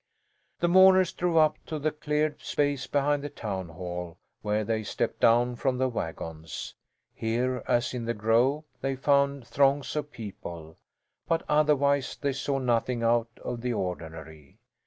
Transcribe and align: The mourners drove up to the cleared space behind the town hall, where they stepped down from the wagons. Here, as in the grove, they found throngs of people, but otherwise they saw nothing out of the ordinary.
The 0.61 0.67
mourners 0.67 1.13
drove 1.13 1.37
up 1.37 1.57
to 1.67 1.77
the 1.77 1.91
cleared 1.91 2.41
space 2.41 2.87
behind 2.87 3.23
the 3.23 3.29
town 3.29 3.69
hall, 3.69 4.17
where 4.41 4.63
they 4.63 4.81
stepped 4.81 5.19
down 5.19 5.55
from 5.57 5.77
the 5.77 5.87
wagons. 5.89 6.73
Here, 7.13 7.61
as 7.67 7.93
in 7.93 8.05
the 8.05 8.15
grove, 8.15 8.63
they 8.81 8.95
found 8.95 9.45
throngs 9.45 9.95
of 9.95 10.11
people, 10.11 10.79
but 11.27 11.43
otherwise 11.47 12.17
they 12.19 12.33
saw 12.33 12.57
nothing 12.57 13.03
out 13.03 13.29
of 13.43 13.61
the 13.61 13.73
ordinary. 13.73 14.57